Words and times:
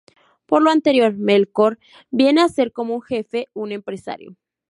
Por 0.47 0.63
lo 0.63 0.71
anterior 0.71 1.13
Melkor 1.15 1.77
viene 2.09 2.41
a 2.41 2.49
ser 2.49 2.71
como 2.71 2.95
un 2.95 3.01
jefe, 3.03 3.49
un 3.53 3.71
empresario. 3.71 4.35